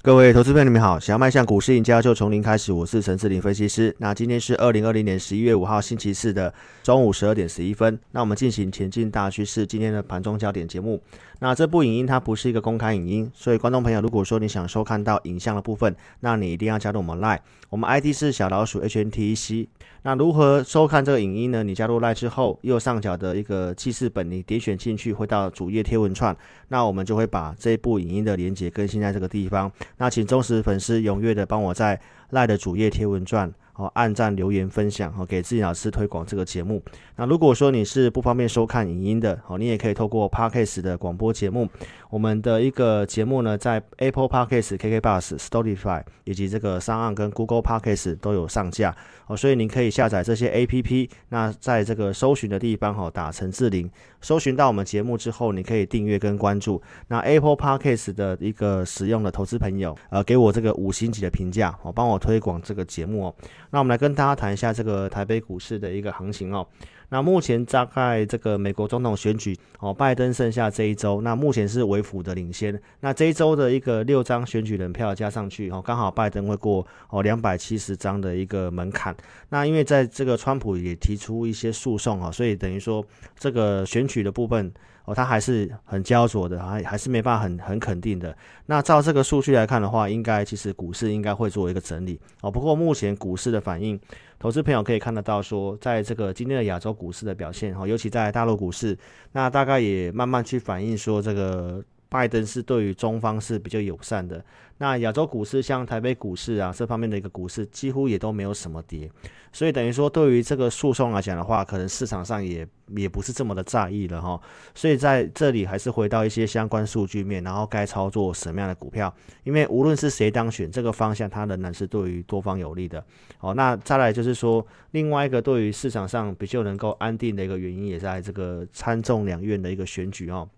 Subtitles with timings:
[0.00, 0.96] 各位投资朋友，你们好！
[0.98, 2.72] 想要迈向股市赢家，就从零开始。
[2.72, 3.94] 我是陈志林分析师。
[3.98, 7.98] 那今天是二零二零年十一月五号星期四的中午十二点十一分。
[8.12, 11.02] 那我们进行前进大趋势今天的盘中焦点节目。
[11.40, 17.40] 那这部影音它不是一个公开影音，所以观众朋友，如果说你想收看到影像的部分，那你一定要加入我们 Line。
[17.68, 19.66] 我们 ID 是小老鼠 HNTEC。
[20.02, 21.62] 那如何收看这个影音呢？
[21.62, 26.34] 你加入赖之后，右上角的一个记事本，你点选进去会到主页贴文串。
[26.68, 29.70] 那我们就会把这部影音的连接更新在这个地方。
[29.96, 36.82] 那请忠实粉丝踊跃的帮我在赖的主页贴文串哦，按赞、留言、分享哦，给自己老师推广这个节目。
[37.14, 41.68] 那如果说你是不方便收看影音的哦，你也可以透过 Podcast 的广播节目。
[42.10, 48.96] 我们的一个节目呢，在 Apple Podcast、KK Bus、Spotify 以及这个商岸跟 Google Podcast 都有上架
[49.26, 51.10] 哦，所以您可以下载这些 APP。
[51.28, 53.88] 那在这个搜寻的地方哈，打陈志玲，
[54.22, 56.80] 搜寻到我们节目之后，你可以订阅跟关注。
[57.08, 63.34] 那 Apple Podcast 的一个使用的投资朋友，呃，给我这个五星级的评价哦，帮我推广这个节目哦。
[63.70, 66.66] 那我们来跟大家谈一下这个台北股市的一个行情哦。
[67.10, 72.78] 那目前大概这个美国总统选举哦，拜登剩下这一周，那目前是为辅的领先。
[73.00, 79.16] 那这一周的一个六张选举人票加上去哦，刚好拜登会过哦两百七十张的一个门槛。
[79.48, 83.04] 那因为在这个川普也提出一些诉讼啊，所以等于说
[83.38, 84.72] 这个选举的部分。
[85.08, 88.36] 哦，它还是很焦灼的，还还是没办法很很肯定的。
[88.66, 92.50] 那照这个数据来看的话，应该其实股市应该会做一个整理哦。
[92.50, 93.98] 不过目前股市的反应，
[94.38, 98.94] 投资朋友可以看得到，说在这个今天的亚洲股市的表现，哈，尤其在大陆股市，
[99.32, 101.82] 那大概也慢慢去反映说这个。
[102.08, 104.42] 拜登是对于中方是比较友善的，
[104.78, 109.10] 那亚洲股市像台北股市啊这方面的一个股市几乎也都没有什么跌，
[109.52, 114.40] 所以等于说对于这个诉讼来讲的话，可能市场上也也不是这么的在意了哈。
[114.74, 123.04] 所以在这里还是回到一些相关数据面，然后该操作什么样的股票，因为无论是谁当选，这个方向它仍然是对于多方有利的。
[123.36, 130.48] 好，那再来就是说另外一个对于市场上比较能够安定的一个原因，也在这个参众两院的一个选举哦。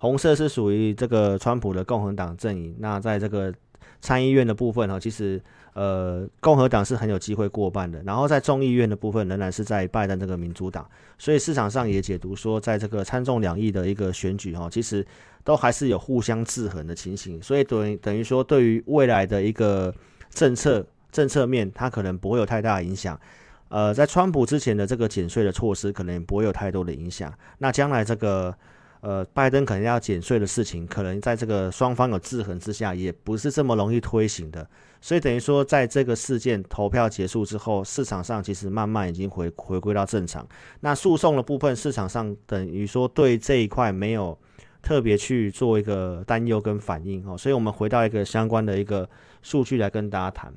[0.00, 3.52] 红色是属于这个川普的共和党阵营，那在这个
[4.00, 5.38] 参议院的部分哈，其实
[5.74, 15.06] 呃共和党是很有机会过半的，然后在众议院的部分仍然是在拜登这个民主党，所以市场上也解读说，在这个参众两议的一个选举哈，其实
[15.44, 19.94] 都还是有互相制衡的情形，所以等于等于说对于未来的一个
[20.30, 23.20] 政策政策面，它可能不会有太大影响，
[23.68, 28.54] 呃，在川普之前的这个减税的措施可能不会有太多的影响，那将来这个。
[29.00, 34.68] 呃，拜登可能要减税的事情，可能在这个双方有制衡之下，也不是这么容易推行的。
[35.00, 40.46] 所以等于说，在这个事件投票结束之后，市场上其实慢慢已经回回归到正常。
[40.80, 44.38] 那诉讼的部分，市场上等于说对这一块没有
[44.82, 47.38] 特别去做一个担忧跟反应哦。
[47.38, 49.08] 所以我们回到一个相关的一个
[49.40, 50.52] 数据来跟大家谈。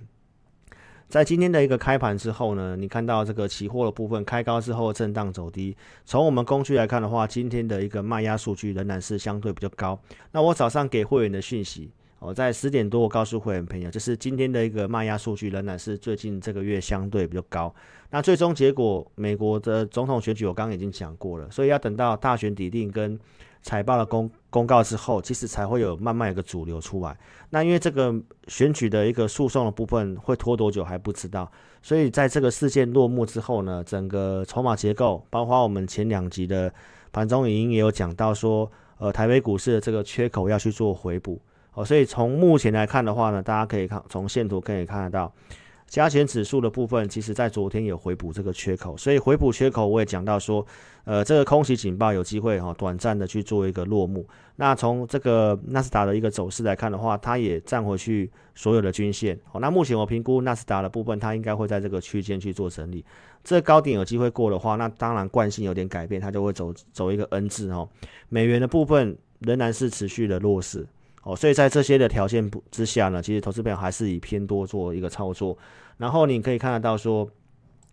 [1.13, 5.78] 在今天的一个开盘之后呢，你看到这个期货的部分开高之后震荡走低。
[6.06, 10.00] 从我们工具来看的话，今天的一个卖压数据仍然是相对比较高。
[10.31, 17.72] 那我早上给会员的讯息，我在十点多我告诉会员朋友，就是今天的一个卖压数据仍然是最近这个月相对比较高。
[18.09, 23.19] 那最终结果，美国的总统选举我刚刚已经讲过了，所以要等到大选底定跟。
[23.63, 27.18] 财报的公公告之后，其实才会有慢慢有个主流出来。
[27.50, 28.13] 那因为这个
[28.47, 31.51] 选举的一个诉讼的部分会拖多久还不知道，
[31.81, 36.72] 所以在这个事件落幕之后呢，整个筹码结构，包括我们前两集的
[37.12, 41.41] 盘中语音也有讲到说，呃，台北股市的这个缺口要去做回补。
[41.74, 45.34] 哦，所以从目前来看的话呢，大家可以看从线图可以看得到。
[45.88, 50.66] 加权指数的部分，其实在昨天有回补这个缺口，所以回补缺口我也讲到说，
[51.05, 54.25] 呃，这个空袭警报有机会哈，短暂的去做一个落幕。
[54.55, 59.39] 那从这个纳斯达的一个走势来看的话，它也站回去所有的均线。
[59.45, 63.05] 好，那目前我评估纳斯达的部分，它应该会在这个区间去做整理。
[63.44, 67.88] 这高点有机会过的话，那当然惯性有点改变，它就会走走一个 N 字哦。
[68.29, 70.88] 美元的部分仍然是持续的弱势。
[71.23, 75.57] 哦，所以在这些的条件之下呢，其实投资朋友还是以偏多做一个操作。
[75.97, 77.27] 然后你可以看得到说，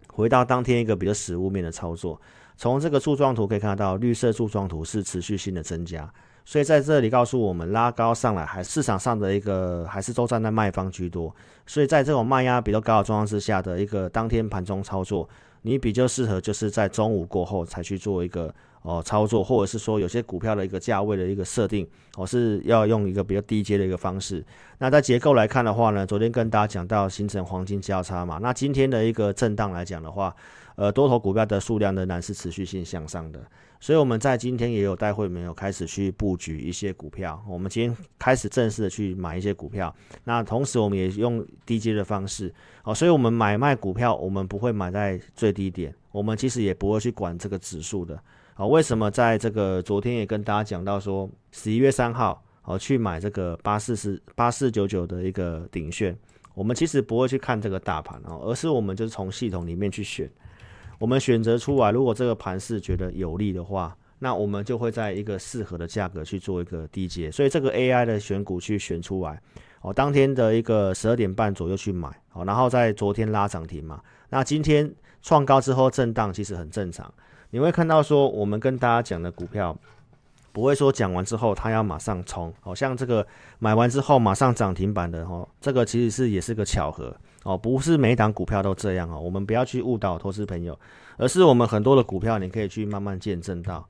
[0.08, 2.20] 回到当天一个比较实物面的操作，
[2.56, 6.12] 从这个柱状图可以看得到，绿色柱状图是持续性的增加。
[6.44, 11.32] 所以在这里告诉我们，拉高上来还市场上的一个还是都站在卖方居多。
[11.66, 15.28] 所以在这种卖压比较高的状况之下的一个当天盘中操作，
[15.62, 21.86] 你比较适合就是在中午过后才去做一个哦操作，或者是说有些股票的一个价位的一个设定，
[22.16, 24.44] 哦是要用一个比较低阶的一个方式。
[24.78, 30.34] 那在结构来看的话呢，昨天跟大家讲到形成黄金交叉嘛，那今天的一个震荡来讲的话，
[30.76, 33.40] 呃多头股票的数量仍然是持续性向上的。
[33.82, 39.94] 所以我们在今天也有带会没有开始去布局一些股票，我们今天开始正式的去买一些股票。
[40.24, 42.52] 那同时我们也用低阶的方式，
[42.84, 48.22] 哦，所以我们买卖股票，我们不会买在最低点，我们其实也不会去管这个指数的。
[48.60, 56.14] 啊，为什么在这个昨天也跟大家讲到说，十一月三号，哦，去买这个八四四八四九九的一个顶线，
[56.52, 60.30] 我们其实不会去看这个大盘哦，而是我们就是从系统里面去选。
[60.98, 67.30] 我们选择出来，如果这个盘是觉得有利的话，那我们就会在一个适合的价格去做一个低阶。
[67.30, 69.40] 所以这个 AI 的选股去选出来，
[69.80, 77.10] 哦，当天的一个十二点半左右去买，哦，然后在昨天拉涨停嘛，那今天创高之后震荡其实很正常。
[77.50, 79.76] 你会看到说，我们跟大家讲的股票，
[80.52, 83.26] 不会说讲完之后它要马上冲，好像这个
[83.58, 87.14] 买完之后马上涨停板的哦，这个其实是也是个巧合。
[87.42, 90.78] 哦，不是每档股票都这样哦，我们不要去误导投资朋友，
[91.16, 93.88] 而是我们很多的股票，你可以去慢慢见证到。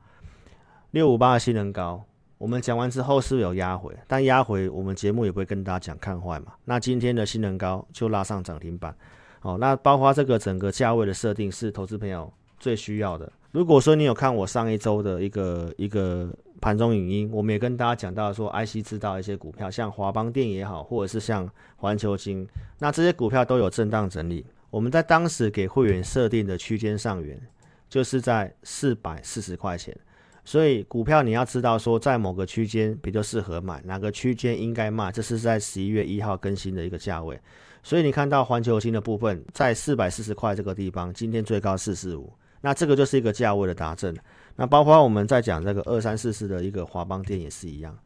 [0.93, 2.01] 六五八的新能高，
[2.39, 6.53] 我们讲完之后是有压回，但压回我们节目也不会跟大家讲看坏嘛。
[6.65, 8.95] 那今天的新能高就拉上涨停板，
[9.43, 13.33] 哦，那包括这个整个价位的设定是投资朋友最需要的。
[13.51, 16.31] 如果说你有看我上一周的一个一个。
[16.63, 22.47] 盘中影音，我们也跟大家讲到说，IC 知道一些股票，像华邦电也好，或者是像环球金，
[22.79, 24.45] 那这些股票都有震荡整理。
[24.69, 27.41] 我们在当时给会员设定的区间上缘，
[27.89, 29.97] 就是在四百四十块钱。
[30.45, 37.41] 所以股票你要知道说，在某个区间比较适合买，哪个区间应该卖，这是在十一月一号更新的一个价位。
[37.83, 42.31] 所以你看到环球金的部分在四百四十块这个地方，今天最高四四五，
[42.63, 44.15] 那这个就是一个价位的达阵。
[44.57, 47.97] 那包括我们在讲这个二三四四的一个华邦店也是一样，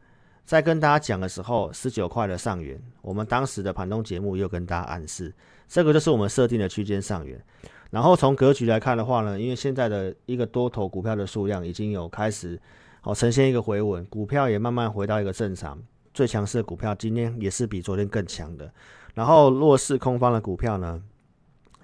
[0.45, 5.33] 在跟大家讲的时候，十九块的上缘，我们当时的盘中节目又跟大家暗示，
[5.67, 7.43] 这个就是我们设定的区间上缘。
[7.91, 12.59] 然后从格局来看的话呢，因为现在的一个多头股票的数量已经有开始
[13.03, 15.77] 哦呈现一个回稳，股票也慢慢回到一个正常，
[16.13, 18.71] 最强势的股票今天也是比昨天更强的。
[19.13, 21.01] 然后弱势空方的股票呢，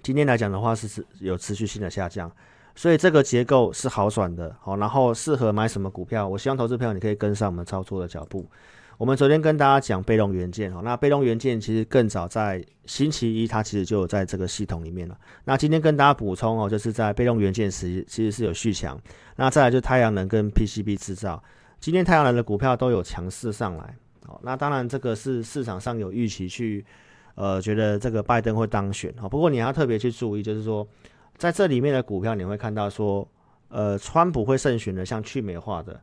[0.01, 2.31] 今天来讲的话是持有持续性的下降。
[2.75, 6.27] 所以这个结构是好转的，好，然后适合买什么股票？
[6.27, 8.45] 我希望投资朋友你可以跟上我们操作的脚步。
[8.97, 15.17] 我们昨天跟大家讲被动元件，哦，那被动元件其实更早在星期一，它其实就有在这个系统里面了。
[15.43, 18.99] 那今天跟大家补充哦，就是在被动元件时其实是有续强。
[19.37, 21.43] 那再来就太阳能跟 PCB 制造，
[21.79, 23.95] 今天太阳能的股票都有强势上来，
[24.27, 26.85] 好，那当然这个是市场上有预期去，
[27.33, 30.87] 呃，觉得这个拜登会当选，好，不过你要特别去注意，就是说。
[31.41, 33.27] 在这里面的股票，你会看到说，
[33.69, 35.99] 呃，川普会胜选的，像去美化的，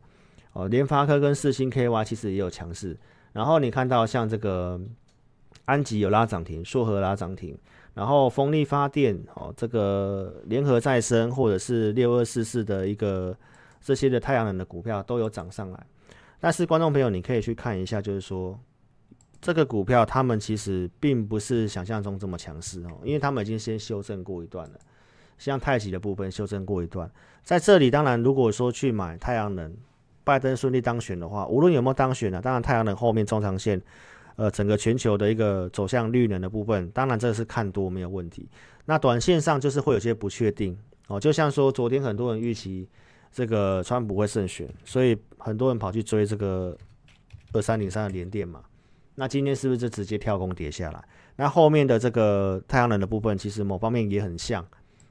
[0.52, 2.98] 哦，联发科跟四星 KY 其实也有强势。
[3.32, 4.80] 然后你看到像这个
[5.64, 7.56] 安吉有拉涨停，硕和拉涨停，
[7.94, 13.32] 然后风力发电，哦，这个联合再生或者是六二四四的一个
[13.80, 15.86] 这些的太阳能的股票都有涨上来。
[16.40, 18.58] 但是观众朋友，你可以去看一下，就是说
[19.40, 24.80] 这个股票他们其实并不是想象中这么强势哦，因为他们已经先修正过一段了。
[25.38, 27.10] 像太极的部分修正过一段，
[27.42, 29.74] 在这里当然，如果说去买太阳能，
[30.24, 33.80] 拜登顺利当选的话，无论有没有当选呢，当然太阳能后面中长线，
[34.36, 38.48] 呃，整个全球的一个走向绿能的部分，当然这是看多没有问题。
[38.84, 40.76] 那短线上就是会有些不确定
[41.06, 42.88] 哦，就像说昨天很多人预期
[43.32, 46.76] 这个川普会胜选，所以很多人跑去追这个
[47.52, 48.60] 二三零三的连电嘛，
[49.14, 51.02] 那今天是不是就直接跳空跌下来？
[51.36, 54.66] 那后面的这个太阳能的部分，其实某方面也很像。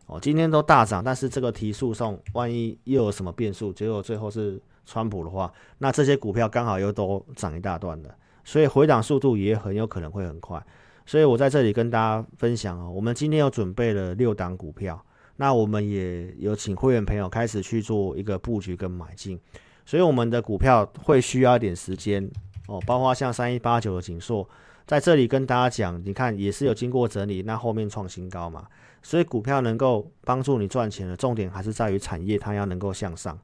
[0.08, 10.66] 哦，今天都大涨，但是这个提速送，万一又有什么变数，结果最后是川普的话，那这些股票刚好又都涨一大段了，所以回档速度也很有可能会很快。
[11.06, 14.98] 所以我在这里跟大家分享哦，我们今天又准备了六档股票，
[15.36, 19.38] 那我们也有请会员朋友开始去做一个布局跟买进，
[19.86, 22.30] 所以我们的股票会需要一点时间
[22.68, 24.48] 哦，包括像三一八九的锦硕，
[24.86, 28.66] 在这里跟大家讲，你看也是有经过整理，那后面创新高嘛。
[29.01, 33.39] 所以股票能够帮助你赚钱的重点还是在于产业它要能够向上，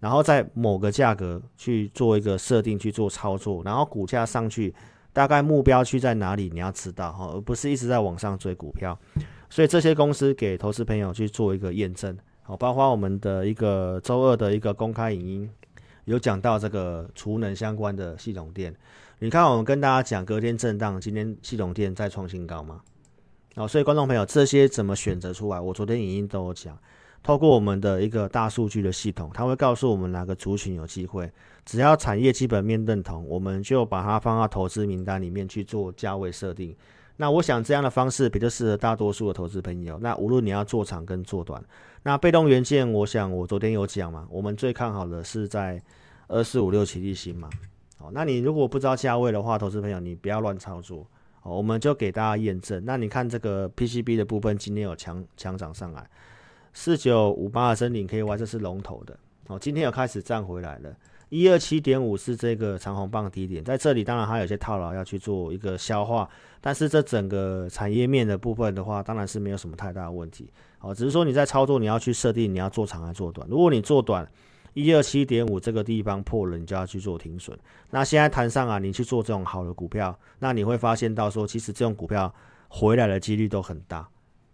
[0.00, 4.74] 然后在某个价格去做一个设定去做操作，然后股价上去
[5.12, 8.98] 大概目标区在哪里你要知道哈，而不是一直在往上追股票。
[9.50, 15.50] 所以这些公司给投资朋友去做一个验证，好，包括我们的一个周二的一个公开影音
[16.04, 18.74] 有讲到这个储能相关的系统店，
[19.20, 22.82] 你看我们跟大家讲隔天震荡，今天系统店再创新高吗？
[23.58, 25.58] 哦，所以观众朋友，这些怎么选择出来？
[25.58, 26.78] 我昨天已经都有讲。
[27.24, 31.28] 透过我们的一个大数据的系统，它会告诉我们哪个族群有机会。
[31.64, 36.74] 只要产业基本面认同，我们就把它放到投资名单里面去做价位设定。
[37.16, 39.98] 那我想这样的方式比较适合大多数的投资朋友。
[39.98, 41.60] 那无论你要做长跟做短，
[42.04, 45.82] 那被动元件，我想我昨天有讲嘛，我们最看好的是在
[46.28, 47.50] 二四五六起立新嘛。
[47.96, 51.04] 好，那你如果不知道价位的话，投资朋友你不要乱操作。
[51.48, 52.82] 我们就给大家验证。
[52.84, 56.08] 那你看这个 PCB 的部分今天有强强涨上来，
[56.72, 59.18] 四九五八的森林 KY 这是龙头的。
[59.48, 60.94] 哦，今天有开始站回来了。
[61.30, 66.26] 一二七点五是这个长红棒低点，在这里当然它有些套牢要去做一个消化，
[66.60, 70.50] 但是这整个产业面的部分的话，当然是没有什么太大的问题。
[70.80, 73.46] 哦，只是说你在操作你要去设定你要做长还是做短。
[73.50, 74.26] 如果你做短，
[74.78, 77.58] 一二七点五这个地方破了，你就要去做停损。
[77.90, 82.32] 那现在谈上啊，你去做这种好的股票，那你会发现到说，其实这种股票
[82.68, 84.08] 回来的几率都很大。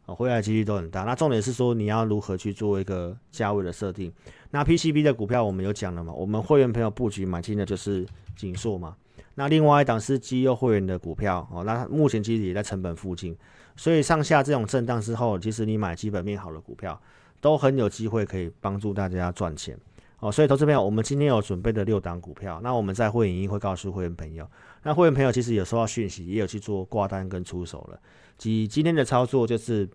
[0.06, 1.02] 啊，回来几率都很大。
[1.04, 4.12] 那重点是说，你要如何去做一个价位的设定？
[4.50, 6.12] 那 PCB 的股票我们有讲了嘛？
[6.12, 8.96] 我们会员朋友布局买进的就是锦硕嘛。
[9.34, 11.64] 那另外一档是基优会员的股票哦。
[11.64, 13.36] 那目前其实也在成本附近，
[13.76, 17.00] 所以上下这种震荡之后，其实你买基本面好的股票，
[17.40, 19.76] 都很有机会可以帮助大家赚钱
[20.24, 20.32] 哦。
[20.32, 24.48] 所以投资朋友，我们今天有准备的六档股票，那我们在会影音会告诉会员朋友。
[24.82, 28.00] 那会员朋友其实有收到讯息，也有去做挂单跟出手了。
[28.36, 29.88] 即今天的操作就是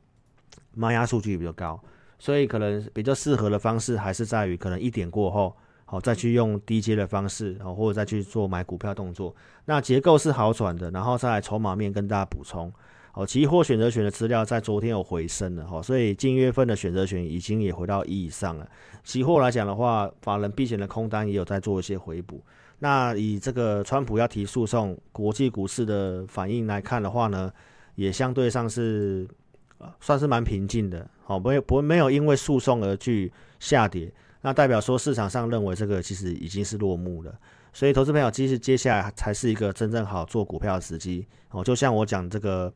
[0.73, 1.79] 卖压数据比较高，
[2.17, 5.55] 所以可能比较适合的方式还是在于可能一点过后，
[5.85, 9.35] 好再去用低阶的方式，好或者再去做买股票动作。
[9.65, 12.71] 那结构是好转的，然后再筹码面跟大家补充。
[13.19, 18.65] 哦，期货选择权的资料在昨天有回升了，哈，所以近月份的选择权已经也回到一以上了。
[19.03, 22.41] 期货来讲的话，法人避险的空单也有在做一些回补。
[22.77, 27.51] 那以这个川普要提诉讼，国际股市的反应来看的话呢？
[27.95, 29.27] 也相对上是，
[29.99, 34.09] 算是蛮平静的，好，没有不没有因为诉讼而去下跌，
[34.39, 37.37] 那代表说市场上认为这个其实已经是落幕了，
[37.73, 42.73] 所以投资朋友其实接下来才是一个真正好做股票的时机，哦，就像我讲这个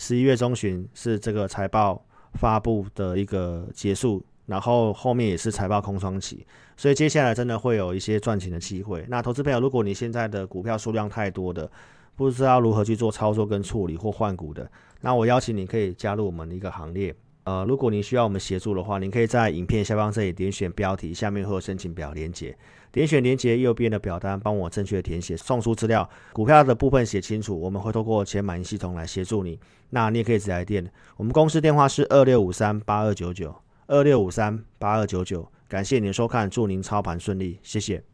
[0.00, 2.02] 十一月中旬是这个财报
[2.32, 9.04] 发布的一个结束，然后后面也是财报空窗期，所以接下来真的会有一些赚钱的机会。
[9.10, 11.70] 那投资朋友，如果你现在的股票数量太多的，
[12.16, 14.70] 不知道如何去做操作跟处理或换股的，
[15.02, 17.14] 那我邀请你可以加入我们的一个行列。
[17.44, 22.56] 呃，如果你需要我们协助的话，您可以在影片下方这里点选标题，下面会有申请表连接，
[22.92, 29.58] 点选连接右边的表单，帮我正确填写，送出资料，股票的部分写清楚，我们会透过前满意系统来协助你。
[29.90, 33.54] 那你也可以直来电，我们公司电话是二六五三八二九九
[33.86, 35.50] 二六五三八二九九。
[35.68, 38.09] 感谢您收看，祝您操盘顺利，谢谢。